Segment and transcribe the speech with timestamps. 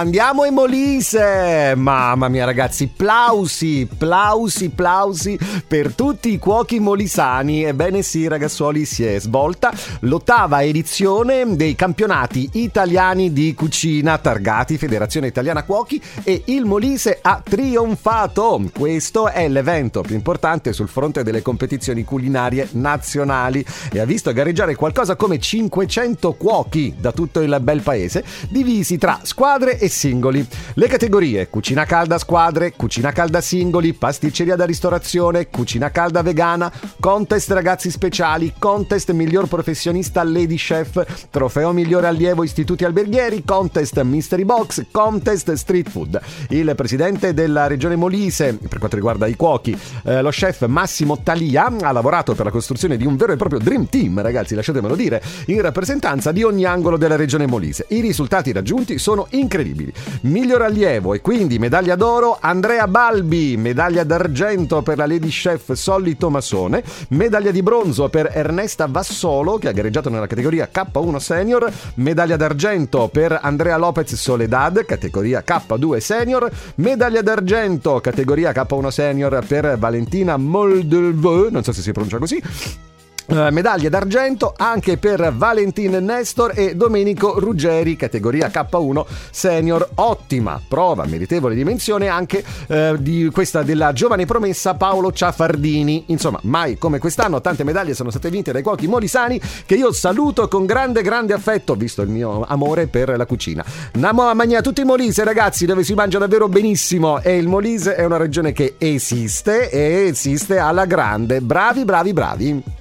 [0.00, 1.74] Andiamo in Molise!
[1.74, 5.36] Mamma mia ragazzi, plausi, plausi, plausi
[5.66, 7.64] per tutti i cuochi molisani.
[7.64, 9.72] Ebbene sì ragazzuoli, si è svolta
[10.02, 17.42] l'ottava edizione dei campionati italiani di cucina targati Federazione Italiana Cuochi e il Molise ha
[17.42, 18.70] trionfato.
[18.72, 24.76] Questo è l'evento più importante sul fronte delle competizioni culinarie nazionali e ha visto gareggiare
[24.76, 30.46] qualcosa come 500 cuochi da tutto il bel paese, divisi tra squadre e singoli.
[30.74, 37.50] Le categorie cucina calda squadre, cucina calda singoli, pasticceria da ristorazione, cucina calda vegana, contest
[37.50, 44.86] ragazzi speciali, contest miglior professionista lady chef, trofeo migliore allievo istituti alberghieri, contest mystery box,
[44.90, 46.20] contest street food.
[46.50, 51.66] Il presidente della regione Molise, per quanto riguarda i cuochi, eh, lo chef Massimo Talia,
[51.80, 55.22] ha lavorato per la costruzione di un vero e proprio dream team, ragazzi, lasciatemelo dire,
[55.46, 57.86] in rappresentanza di ogni angolo della regione Molise.
[57.88, 59.92] I risultati raggiunti sono incredibili incredibili.
[60.22, 66.16] Miglior allievo e quindi medaglia d'oro Andrea Balbi, medaglia d'argento per la Lady Chef Solly
[66.16, 72.36] Tomasone, medaglia di bronzo per Ernesta Vassolo che ha gareggiato nella categoria K1 Senior, medaglia
[72.36, 80.36] d'argento per Andrea Lopez Soledad, categoria K2 Senior, medaglia d'argento categoria K1 Senior per Valentina
[80.36, 82.42] Moldelveux, non so se si pronuncia così,
[83.50, 89.88] medaglie d'argento anche per Valentin Nestor e Domenico Ruggeri, categoria K1 senior.
[89.96, 96.04] Ottima prova, meritevole di menzione anche uh, di questa della giovane promessa Paolo Ciaffardini.
[96.06, 100.48] Insomma, mai come quest'anno tante medaglie sono state vinte dai cuochi molisani che io saluto
[100.48, 103.64] con grande grande affetto, visto il mio amore per la cucina.
[103.94, 107.94] Namo a Magna tutti i Molise, ragazzi, dove si mangia davvero benissimo e il Molise
[107.94, 111.40] è una regione che esiste e esiste alla grande.
[111.40, 112.76] Bravi, bravi, bravi.